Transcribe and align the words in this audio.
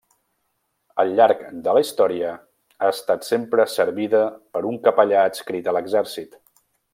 Al 1.01 1.11
llarg 1.17 1.43
de 1.67 1.75
la 1.77 1.83
història 1.85 2.31
ha 2.85 2.89
estat 2.93 3.27
sempre 3.29 3.67
servida 3.77 4.23
per 4.57 4.63
un 4.71 4.81
capellà 4.89 5.21
adscrit 5.27 5.71
a 5.73 5.77
l'exèrcit. 5.79 6.37